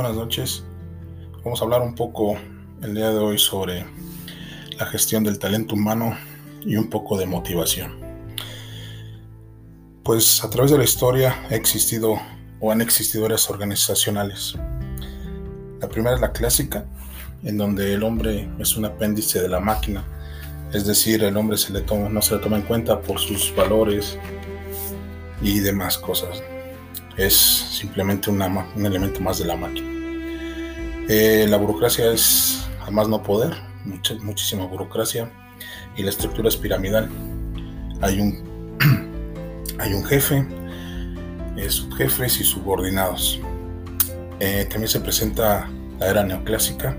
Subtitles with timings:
[0.00, 0.64] Buenas noches.
[1.44, 2.34] Vamos a hablar un poco
[2.80, 3.84] el día de hoy sobre
[4.78, 6.16] la gestión del talento humano
[6.62, 8.00] y un poco de motivación.
[10.02, 12.18] Pues a través de la historia ha existido
[12.60, 14.54] o han existido áreas organizacionales.
[15.82, 16.86] La primera es la clásica,
[17.42, 20.02] en donde el hombre es un apéndice de la máquina,
[20.72, 23.54] es decir, el hombre se le toma, no se le toma en cuenta por sus
[23.54, 24.16] valores
[25.42, 26.42] y demás cosas
[27.16, 28.40] es simplemente un
[28.86, 29.89] elemento más de la máquina.
[31.12, 33.52] Eh, la burocracia es a más no poder,
[33.84, 35.28] mucha, muchísima burocracia
[35.96, 37.08] y la estructura es piramidal.
[38.00, 38.78] Hay un,
[39.80, 40.46] hay un jefe,
[41.56, 43.40] eh, subjefes y subordinados.
[44.38, 46.96] Eh, también se presenta la era neoclásica.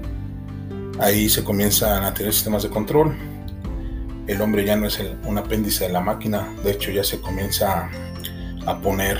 [0.99, 3.15] Ahí se comienzan a tener sistemas de control.
[4.27, 7.89] El hombre ya no es un apéndice de la máquina, de hecho ya se comienza
[8.65, 9.19] a poner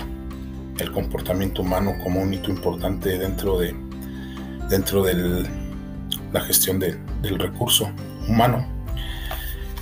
[0.80, 3.74] el comportamiento humano como un hito importante dentro de
[4.72, 5.46] dentro de
[6.32, 7.92] la gestión del recurso
[8.28, 8.66] humano.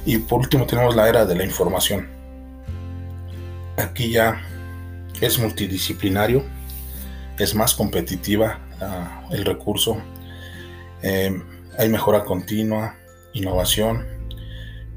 [0.05, 2.09] Y por último tenemos la era de la información.
[3.77, 4.41] Aquí ya
[5.21, 6.43] es multidisciplinario,
[7.37, 8.59] es más competitiva
[9.31, 9.97] el recurso,
[11.01, 11.41] eh,
[11.77, 12.95] hay mejora continua,
[13.33, 14.05] innovación,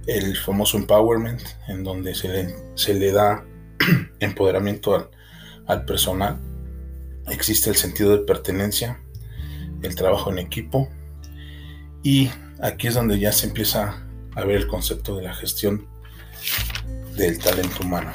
[0.06, 3.44] el famoso empowerment, en donde se le, da
[4.20, 5.10] empoderamiento
[5.66, 6.40] al personal.
[7.28, 9.00] Existe el sentido de pertenencia,
[9.82, 10.88] el trabajo en equipo
[12.02, 12.30] y
[12.60, 15.86] aquí es donde ya se empieza a ver el concepto de la gestión
[17.16, 18.10] del talento humano.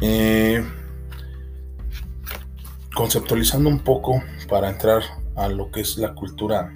[0.00, 0.64] Eh,
[2.94, 5.02] conceptualizando un poco para entrar
[5.36, 6.72] a lo que es la cultura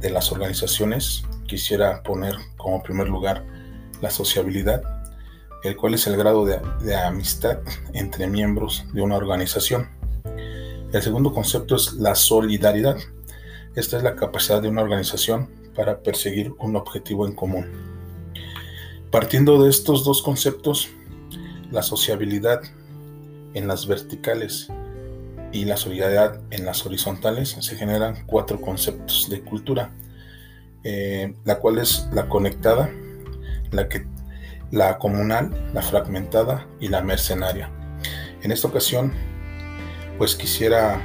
[0.00, 3.44] de las organizaciones, quisiera poner como primer lugar
[4.00, 4.82] la sociabilidad
[5.64, 7.58] el cual es el grado de, amistad
[7.94, 9.88] entre miembros de una organización.
[10.94, 12.96] El segundo concepto es la solidaridad.
[13.74, 17.66] Esta es la capacidad de una organización para perseguir un objetivo en común.
[19.10, 20.90] Partiendo de estos dos conceptos,
[21.72, 22.62] la sociabilidad
[23.54, 24.68] en las verticales
[25.50, 29.90] y la solidaridad en las horizontales, se generan cuatro conceptos de cultura,
[30.84, 32.88] eh, la cual es la conectada,
[33.72, 34.06] la que
[34.70, 37.68] la comunal, la fragmentada y la mercenaria.
[38.42, 39.33] En esta ocasión,
[40.18, 41.00] pues quisiera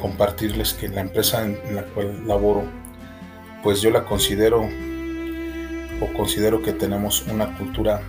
[0.00, 2.64] compartirles que la empresa en la cual laboro,
[3.62, 4.62] pues yo la considero
[6.00, 8.02] o considero que tenemos una cultura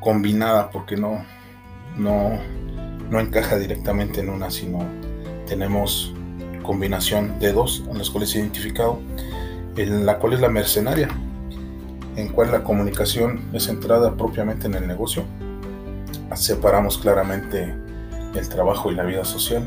[0.00, 1.24] combinada porque no,
[1.96, 2.38] no,
[3.10, 4.86] no encaja directamente en una, sino
[5.46, 6.14] tenemos
[6.62, 9.00] combinación de dos en las cuales he identificado,
[9.76, 11.08] en la cual es la mercenaria,
[12.14, 15.24] en cual la comunicación es centrada propiamente en el negocio.
[16.34, 17.74] Separamos claramente
[18.38, 19.66] el trabajo y la vida social.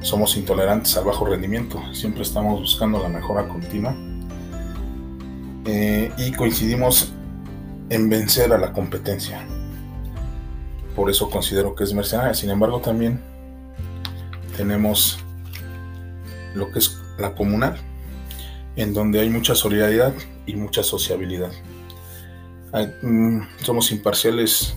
[0.00, 3.96] Somos intolerantes al bajo rendimiento, siempre estamos buscando la mejora continua.
[5.66, 7.12] Eh, y coincidimos
[7.90, 9.44] en vencer a la competencia.
[10.94, 12.34] Por eso considero que es mercenaria.
[12.34, 13.20] Sin embargo, también
[14.56, 15.18] tenemos
[16.54, 17.76] lo que es la comunal,
[18.76, 20.14] en donde hay mucha solidaridad
[20.46, 21.52] y mucha sociabilidad.
[23.02, 24.76] Mm, somos imparciales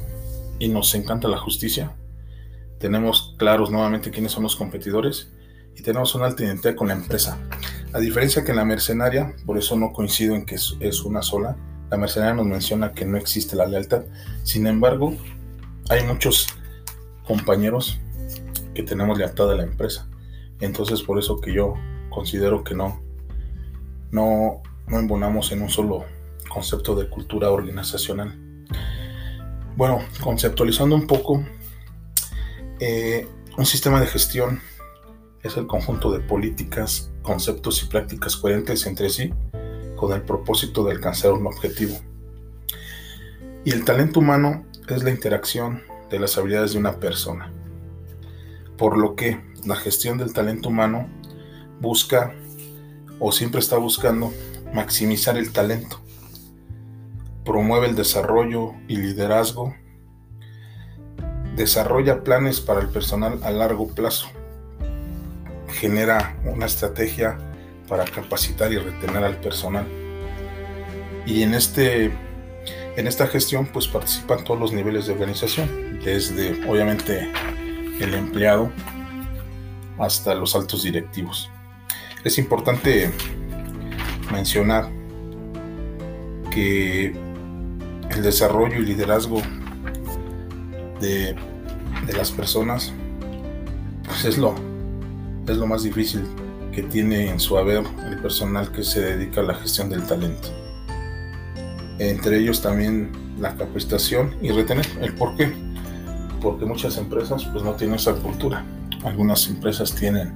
[0.60, 1.96] y nos encanta la justicia.
[2.82, 5.32] Tenemos claros nuevamente quiénes son los competidores
[5.76, 7.38] y tenemos una alta identidad con la empresa.
[7.94, 11.56] A diferencia que en la mercenaria, por eso no coincido en que es una sola,
[11.92, 14.04] la mercenaria nos menciona que no existe la lealtad.
[14.44, 15.14] Sin embargo,
[15.90, 16.48] hay muchos
[17.26, 18.00] compañeros
[18.74, 20.08] que tenemos lealtad a la empresa.
[20.60, 21.76] Entonces por eso que yo
[22.10, 23.02] considero que no,
[24.12, 26.06] no, no embonamos en un solo
[26.50, 28.38] concepto de cultura organizacional.
[29.76, 31.44] Bueno, conceptualizando un poco,
[32.84, 33.28] eh,
[33.60, 34.60] un sistema de gestión
[35.44, 39.32] es el conjunto de políticas, conceptos y prácticas coherentes entre sí
[39.96, 41.96] con el propósito de alcanzar un objetivo.
[43.64, 47.54] Y el talento humano es la interacción de las habilidades de una persona.
[48.80, 51.08] Por lo que la gestión del talento humano
[51.80, 52.34] busca
[53.20, 54.34] o siempre está buscando
[54.74, 56.02] maximizar el talento,
[57.46, 59.76] promueve el desarrollo y liderazgo,
[61.62, 64.28] desarrolla planes para el personal a largo plazo,
[65.68, 67.38] genera una estrategia
[67.88, 69.86] para capacitar y retener al personal.
[71.26, 72.12] Y en, este,
[72.98, 77.32] en esta gestión pues participan todos los niveles de organización, desde obviamente
[78.00, 78.72] el empleado
[80.00, 81.50] hasta los altos directivos.
[82.24, 83.12] Es importante
[84.32, 84.90] mencionar
[86.52, 87.14] que
[88.10, 89.42] el desarrollo y liderazgo
[91.00, 91.36] de,
[92.14, 92.94] las personas
[94.06, 94.56] pues es lo,
[95.48, 96.24] es lo más difícil
[96.72, 100.50] que tiene en su haber el personal que se dedica a la gestión del talento.
[102.00, 104.86] Entre ellos también la capacitación y retener.
[105.02, 105.54] ¿El por qué?
[106.42, 108.66] Porque muchas empresas pues no tienen esa cultura.
[109.04, 110.34] Algunas empresas tienen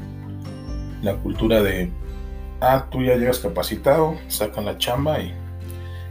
[1.01, 1.92] la cultura de,
[2.62, 5.33] ah, tú ya llegas capacitado, sacan la chamba y,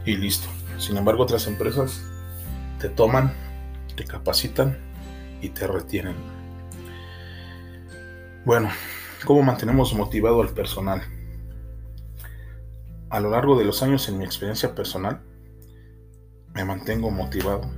[0.05, 0.47] y listo.
[0.77, 2.01] Sin embargo, otras empresas
[2.79, 3.33] te toman,
[3.95, 4.77] te capacitan
[5.41, 6.15] y te retienen.
[8.45, 8.69] Bueno,
[9.25, 11.01] ¿cómo mantenemos motivado al personal?
[13.09, 15.21] A lo largo de los años en mi experiencia personal,
[16.53, 17.69] me mantengo motivado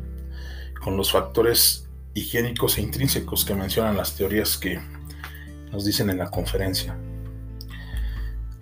[0.84, 4.80] con los factores higiénicos e intrínsecos que mencionan las teorías que
[5.72, 6.98] nos dicen en la conferencia.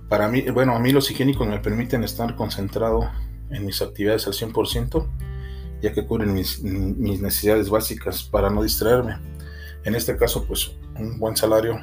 [0.09, 3.09] Para mí, bueno, a mí los higiénicos me permiten estar concentrado
[3.50, 5.07] en mis actividades al 100%,
[5.86, 9.20] ya que cubren mis, necesidades básicas para no distraerme.
[9.84, 11.80] En este caso, pues un buen salario,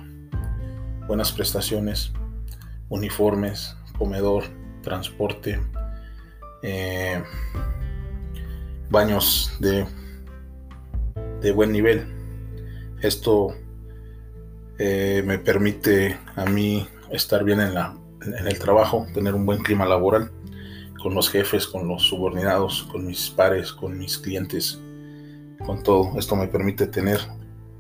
[1.07, 2.13] buenas prestaciones,
[2.89, 4.43] uniformes, comedor,
[4.83, 5.61] transporte,
[6.65, 7.23] eh,
[8.91, 9.87] baños de,
[11.41, 12.05] de, buen nivel.
[13.03, 13.55] Esto
[14.81, 19.63] eh, me permite a mí estar bien en, la, en el trabajo, tener un buen
[19.63, 20.33] clima laboral
[21.03, 24.81] con los jefes, con los subordinados, con mis pares, con mis clientes,
[25.67, 26.17] con todo.
[26.17, 27.19] Esto me permite tener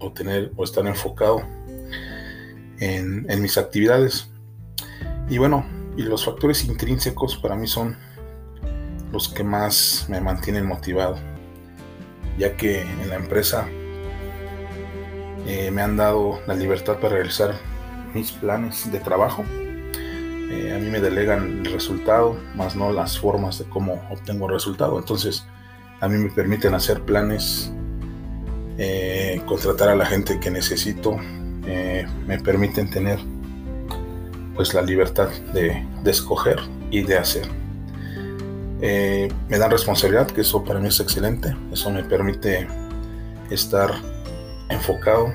[0.00, 1.42] o tener o estar enfocado
[2.80, 4.28] en, mis actividades.
[5.28, 5.64] Y bueno,
[5.96, 7.96] y los factores intrínsecos para mí son
[9.12, 11.16] los que más me mantienen motivado,
[12.38, 13.68] ya que en la empresa
[15.46, 17.54] eh, me han dado la libertad para realizar
[18.14, 19.44] mis planes de trabajo
[20.52, 24.52] eh, a mí me delegan el resultado, más no las formas de cómo obtengo el
[24.52, 24.98] resultado.
[24.98, 25.46] Entonces,
[26.00, 27.72] a mí me permiten hacer planes,
[28.76, 31.16] eh, contratar a la gente que necesito,
[31.64, 33.18] eh, me permiten tener
[34.54, 36.58] pues la libertad de, de escoger
[36.90, 37.48] y de hacer.
[38.82, 41.56] me dan responsabilidad, que eso para mí es excelente.
[41.72, 42.66] Eso me permite
[43.48, 43.90] estar
[44.68, 45.32] enfocado,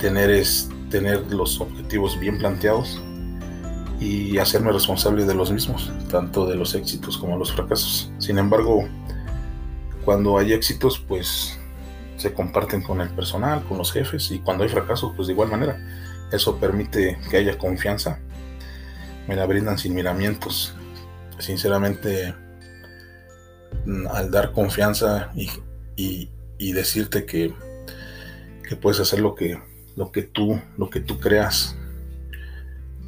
[0.00, 3.00] tener, es, tener los objetivos bien planteados
[4.00, 8.10] y hacerme responsable de los mismos, tanto de los éxitos como los fracasos.
[8.18, 8.86] Sin embargo,
[10.04, 11.58] cuando hay éxitos, pues
[12.16, 15.50] se comparten con el personal, con los jefes, y cuando hay fracasos, pues de igual
[15.50, 15.78] manera.
[16.30, 18.20] Eso permite que haya confianza.
[19.28, 20.74] Me la brindan sin miramientos.
[21.38, 22.34] Sinceramente,
[24.10, 25.32] al dar confianza
[25.96, 26.30] y,
[26.72, 27.54] decirte que,
[28.68, 29.60] que puedes hacer lo que,
[29.96, 31.76] lo que tú, lo que tú creas,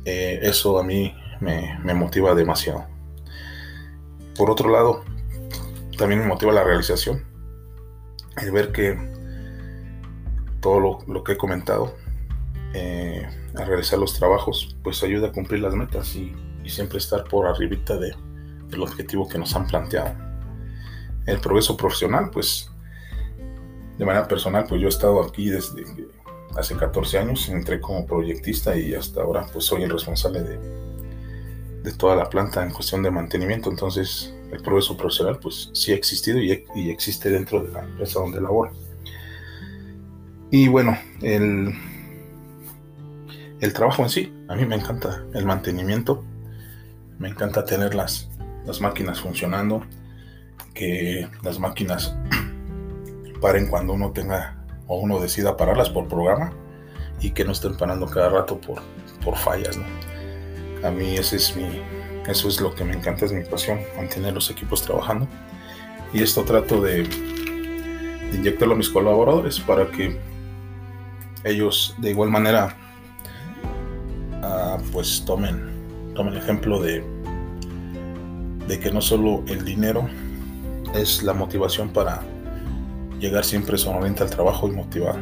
[0.04, 2.86] eh, eso a mí me, motiva demasiado.
[4.36, 5.04] Por otro lado,
[5.96, 7.24] también me motiva la realización.
[8.40, 8.96] El ver que
[10.60, 11.94] todo lo, que he comentado,
[12.74, 16.34] eh, a realizar los trabajos, pues ayuda a cumplir las metas y,
[16.66, 18.14] siempre estar por arribita de,
[18.68, 20.14] del objetivo que nos han planteado.
[21.24, 22.70] El progreso profesional, pues
[23.96, 25.82] de manera personal, pues yo he estado aquí desde
[26.56, 30.58] hace 14 años, entré como proyectista y hasta ahora pues soy el responsable de,
[31.82, 33.70] de toda la planta en cuestión de mantenimiento.
[33.70, 38.20] Entonces el progreso profesional pues sí ha existido y, y existe dentro de la empresa
[38.20, 38.72] donde laboro.
[40.50, 41.74] Y bueno, el,
[43.60, 46.24] el trabajo en sí, a mí me encanta el mantenimiento,
[47.18, 48.30] me encanta tener las,
[48.64, 49.84] las máquinas funcionando,
[50.72, 52.16] que las máquinas
[53.40, 54.57] paren cuando uno tenga
[54.88, 56.52] o uno decida pararlas por programa
[57.20, 58.80] y que no estén parando cada rato por,
[59.24, 59.76] por fallas.
[59.76, 59.84] ¿no?
[60.86, 61.82] A mí ese es mi,
[62.26, 65.28] eso es lo que me encanta, es mi pasión, mantener los equipos trabajando.
[66.12, 67.06] Y esto trato de,
[68.32, 70.18] inyectarlo a mis colaboradores para que
[71.44, 72.76] ellos de igual manera
[74.42, 77.04] uh, pues tomen, tomen ejemplo de,
[78.66, 80.08] de que no solo el dinero
[80.94, 82.22] es la motivación para
[83.18, 85.18] llegar siempre sonoriente al trabajo y motivado.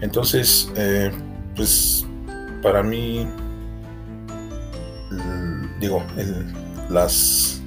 [0.00, 1.10] Entonces, eh,
[1.56, 2.06] pues
[2.62, 3.26] para mí,
[5.80, 6.02] digo,
[6.88, 7.60] las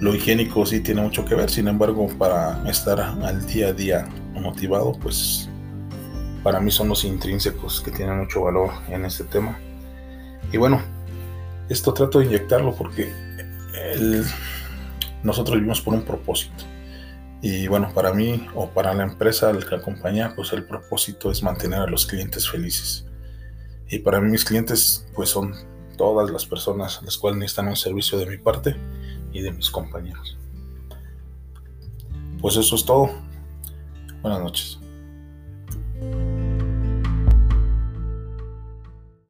[0.00, 4.08] lo higiénico sí tiene mucho que ver, sin embargo, para estar al día a día
[4.32, 5.48] motivado, pues
[6.44, 9.58] para mí son los intrínsecos que tienen mucho valor en este tema.
[10.52, 10.80] Y bueno,
[11.68, 13.12] esto trato de inyectarlo porque
[15.22, 16.64] nosotros vivimos por un propósito.
[17.40, 21.42] Y bueno, para mí o para la empresa al que acompaña, pues el propósito es
[21.42, 23.06] mantener a los clientes felices.
[23.88, 25.54] Y para mí mis clientes pues son
[25.96, 28.76] todas las personas las cuales necesitan un servicio de mi parte
[29.32, 30.36] y de mis compañeros.
[32.40, 33.10] Pues eso es todo.
[34.22, 34.78] Buenas noches.